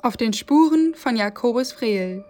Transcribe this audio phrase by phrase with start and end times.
[0.00, 2.24] Auf den Spuren von Jakobus Frehl.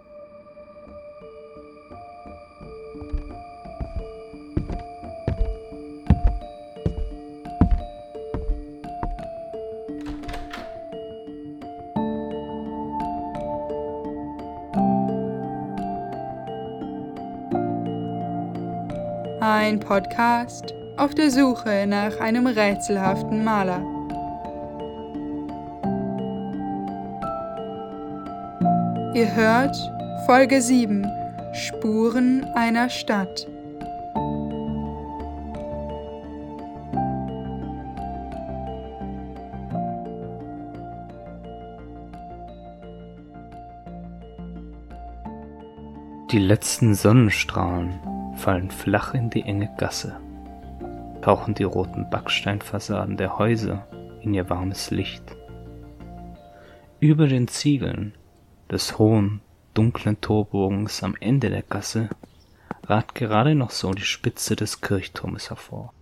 [19.41, 23.98] Ein Podcast auf der Suche nach einem rätselhaften Maler.
[29.15, 29.75] Ihr hört
[30.27, 31.03] Folge 7
[31.51, 33.47] Spuren einer Stadt.
[46.31, 47.99] Die letzten Sonnenstrahlen
[48.35, 50.19] fallen flach in die enge Gasse,
[51.23, 53.87] tauchen die roten Backsteinfassaden der Häuser
[54.21, 55.23] in ihr warmes Licht.
[56.99, 58.13] Über den Ziegeln
[58.69, 59.41] des hohen,
[59.73, 62.09] dunklen Torbogens am Ende der Gasse
[62.83, 65.93] ragt gerade noch so die Spitze des Kirchturmes hervor.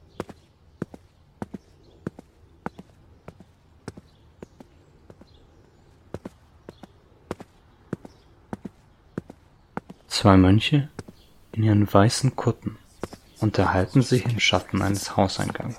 [10.07, 10.89] Zwei Mönche
[11.51, 12.77] in ihren weißen Kutten
[13.39, 15.77] unterhalten sich im Schatten eines Hauseingangs.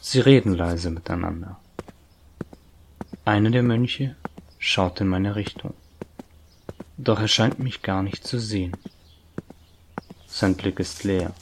[0.00, 1.60] Sie reden leise miteinander.
[3.24, 4.16] Einer der Mönche
[4.60, 5.74] schaut in meine Richtung,
[6.98, 8.76] doch er scheint mich gar nicht zu sehen.
[10.28, 11.32] Sein Blick ist leer,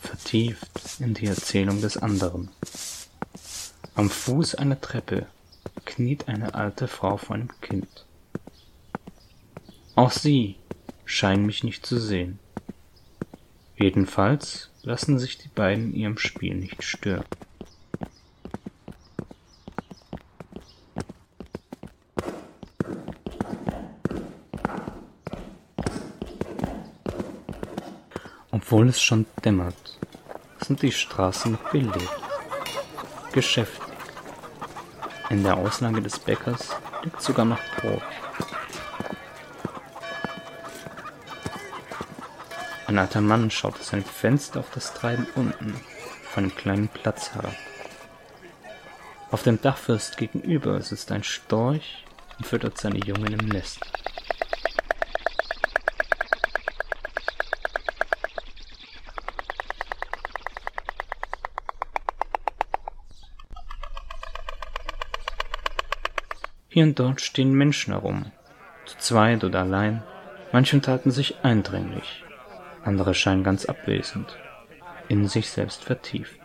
[0.00, 2.50] vertieft in die Erzählung des anderen.
[3.94, 5.26] Am Fuß einer Treppe
[5.84, 8.06] kniet eine alte Frau vor einem Kind.
[9.94, 10.56] Auch sie
[11.06, 12.38] scheinen mich nicht zu sehen.
[13.76, 17.24] Jedenfalls lassen sich die beiden ihrem Spiel nicht stören.
[28.72, 29.98] Obwohl es schon dämmert,
[30.66, 32.08] sind die Straßen noch belebt,
[33.30, 33.82] geschäftig.
[35.28, 36.70] In der Auslage des Bäckers
[37.04, 38.00] liegt sogar noch Brot.
[42.86, 45.78] Ein alter Mann schaut aus seinem Fenster auf das Treiben unten
[46.30, 47.54] von einem kleinen Platz herab.
[49.30, 52.06] Auf dem Dachfirst gegenüber sitzt ein Storch
[52.38, 53.91] und füttert seine Jungen im Nest.
[66.72, 68.32] Hier und dort stehen Menschen herum,
[68.86, 70.02] zu zweit oder allein,
[70.52, 72.24] manche unterhalten sich eindringlich,
[72.82, 74.38] andere scheinen ganz abwesend,
[75.06, 76.40] in sich selbst vertieft.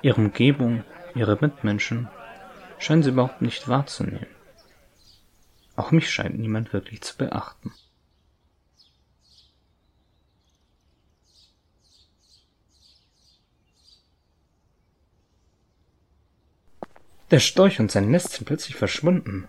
[0.00, 0.84] Ihre Umgebung,
[1.16, 2.08] ihre Mitmenschen
[2.78, 4.28] scheinen sie überhaupt nicht wahrzunehmen.
[5.74, 7.72] Auch mich scheint niemand wirklich zu beachten.
[17.34, 19.48] Der Storch und sein Nest sind plötzlich verschwunden.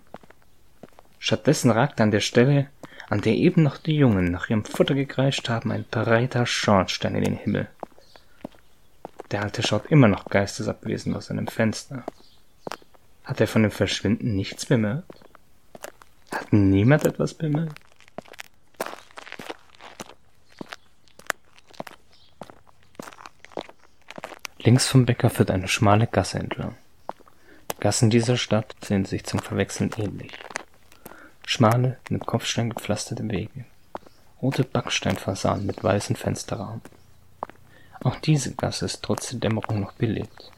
[1.20, 2.68] Stattdessen ragt an der Stelle,
[3.10, 7.24] an der eben noch die Jungen nach ihrem Futter gekreischt haben, ein breiter Schornstein in
[7.24, 7.68] den Himmel.
[9.30, 12.04] Der Alte schaut immer noch geistesabwesend aus seinem Fenster.
[13.24, 15.22] Hat er von dem Verschwinden nichts bemerkt?
[16.32, 17.80] Hat niemand etwas bemerkt?
[24.58, 26.76] Links vom Bäcker führt eine schmale Gasse entlang.
[27.80, 30.32] Gassen dieser Stadt sehen sich zum Verwechseln ähnlich.
[31.46, 33.66] Schmale, mit Kopfstein gepflasterte Wege.
[34.42, 36.82] Rote Backsteinfassaden mit weißen Fensterrahmen.
[38.04, 40.52] Auch diese Gasse ist trotz der Dämmerung noch belebt.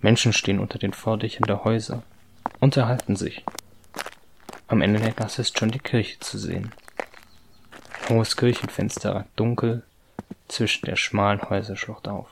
[0.00, 2.02] Menschen stehen unter den Vordächern der Häuser,
[2.60, 3.44] unterhalten sich.
[4.68, 6.72] Am Ende der Gasse ist schon die Kirche zu sehen.
[8.08, 9.82] Hohes Kirchenfenster ragt dunkel
[10.46, 12.28] zwischen der schmalen Häuserschlucht auf.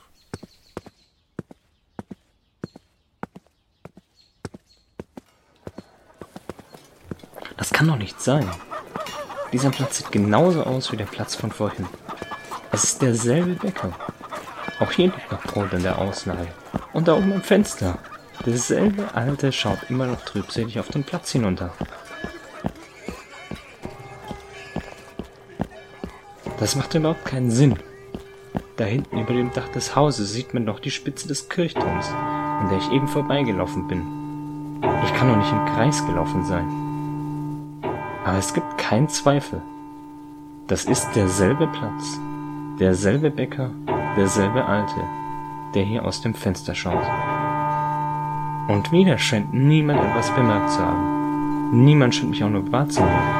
[7.57, 8.49] Das kann doch nicht sein.
[9.53, 11.85] Dieser Platz sieht genauso aus wie der Platz von vorhin.
[12.71, 13.91] Es ist derselbe Bäcker.
[14.79, 16.47] Auch hier liegt noch Brot in der Auslage.
[16.93, 17.99] Und da oben im Fenster.
[18.43, 21.71] Derselbe Alte schaut immer noch trübselig auf den Platz hinunter.
[26.59, 27.77] Das macht überhaupt keinen Sinn.
[28.77, 32.69] Da hinten über dem Dach des Hauses sieht man doch die Spitze des Kirchturms, an
[32.69, 34.01] der ich eben vorbeigelaufen bin.
[35.03, 36.86] Ich kann doch nicht im Kreis gelaufen sein.
[38.27, 39.61] Aber es gibt keinen Zweifel.
[40.67, 42.19] Das ist derselbe Platz,
[42.77, 43.71] derselbe Bäcker,
[44.17, 45.01] derselbe Alte,
[45.73, 47.07] der hier aus dem Fenster schaut.
[48.67, 51.85] Und wieder scheint niemand etwas bemerkt zu haben.
[51.85, 53.36] Niemand scheint mich auch nur wahrzunehmen.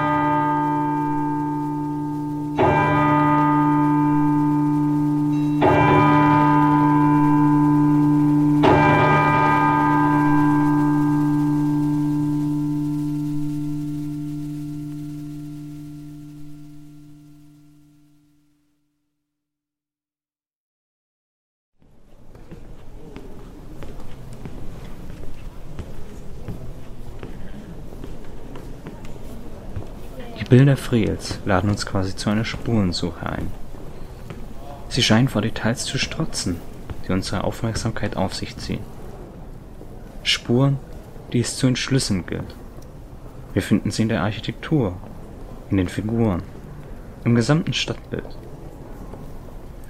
[30.49, 33.51] Bilder Friels laden uns quasi zu einer Spurensuche ein.
[34.87, 36.55] Sie scheinen vor Details zu strotzen,
[37.05, 38.79] die unsere Aufmerksamkeit auf sich ziehen.
[40.23, 40.77] Spuren,
[41.33, 42.55] die es zu entschlüsseln gilt.
[43.51, 44.95] Wir finden sie in der Architektur,
[45.69, 46.43] in den Figuren,
[47.25, 48.37] im gesamten Stadtbild.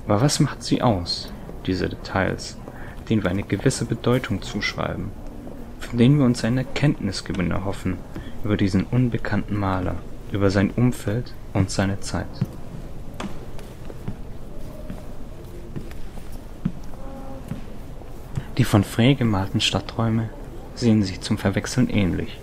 [0.08, 1.32] Aber was macht sie aus,
[1.68, 2.58] diese Details,
[3.10, 5.12] denen wir eine gewisse Bedeutung zuschreiben,
[5.80, 8.00] von denen wir uns eine Erkenntnisgewinn erhoffen
[8.44, 9.98] über diesen unbekannten Maler?
[10.32, 12.28] Über sein Umfeld und seine Zeit.
[18.58, 20.30] Die von Frey gemalten Stadträume
[20.74, 22.40] sehen sich zum Verwechseln ähnlich.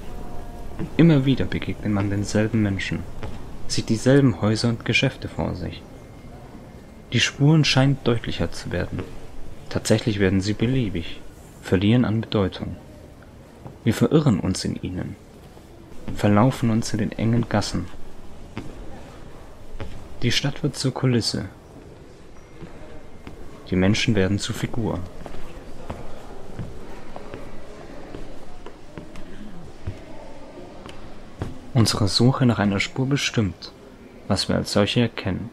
[0.97, 3.01] Immer wieder begegnet man denselben Menschen,
[3.67, 5.83] sieht dieselben Häuser und Geschäfte vor sich.
[7.13, 9.01] Die Spuren scheinen deutlicher zu werden.
[9.69, 11.21] Tatsächlich werden sie beliebig,
[11.63, 12.77] verlieren an Bedeutung.
[13.83, 15.17] Wir verirren uns in ihnen,
[16.15, 17.87] verlaufen uns in den engen Gassen.
[20.23, 21.47] Die Stadt wird zur Kulisse.
[23.71, 25.01] Die Menschen werden zu Figuren.
[31.75, 33.73] Unsere Suche nach einer Spur bestimmt,
[34.29, 35.51] was wir als solche erkennen.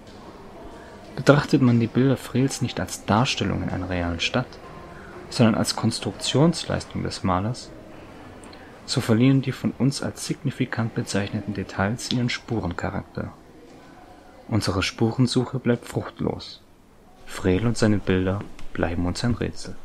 [1.15, 4.47] Betrachtet man die Bilder Frehls nicht als Darstellungen einer realen Stadt,
[5.29, 7.71] sondern als Konstruktionsleistung des Malers,
[8.85, 13.33] so verlieren die von uns als signifikant bezeichneten Details ihren Spurencharakter.
[14.47, 16.61] Unsere Spurensuche bleibt fruchtlos.
[17.25, 18.41] Frehl und seine Bilder
[18.73, 19.75] bleiben uns ein Rätsel.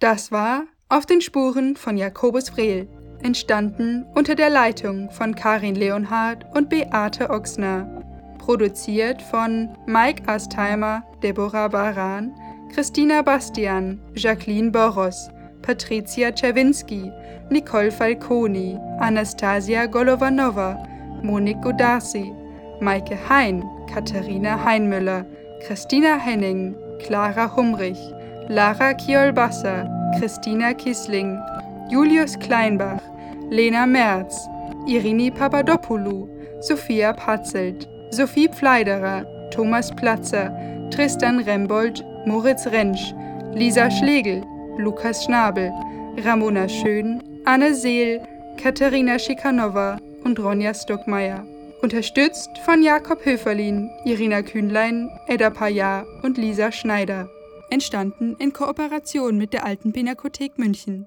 [0.00, 2.88] Das war Auf den Spuren von Jakobus Frehl,
[3.22, 8.02] entstanden unter der Leitung von Karin Leonhardt und Beate Ochsner.
[8.38, 12.32] Produziert von Mike Astheimer, Deborah Baran,
[12.72, 15.30] Christina Bastian, Jacqueline Boros,
[15.62, 17.12] Patricia Czerwinski,
[17.50, 20.76] Nicole Falconi, Anastasia Golovanova,
[21.22, 22.32] Monique Godarsi,
[22.80, 25.26] Maike Hein, Katharina Heinmüller,
[25.66, 27.98] Christina Henning, Clara Humrich,
[28.48, 29.88] Lara Kiolbasser,
[30.18, 31.36] Christina Kissling,
[31.90, 33.02] Julius Kleinbach,
[33.50, 34.36] Lena Merz,
[34.86, 36.28] Irini Papadopoulou,
[36.62, 40.50] Sophia Patzelt, Sophie Pfleiderer, Thomas Platzer,
[40.90, 43.14] Tristan Rembold Moritz Rentsch,
[43.54, 44.42] Lisa Schlegel,
[44.76, 45.72] Lukas Schnabel,
[46.24, 48.20] Ramona Schön, Anne Seel,
[48.56, 51.46] Katharina Schikanova und Ronja Stockmeier.
[51.80, 57.28] Unterstützt von Jakob Höferlin, Irina Kühnlein, Edda Pajar und Lisa Schneider.
[57.70, 61.06] Entstanden in Kooperation mit der Alten Pinakothek München.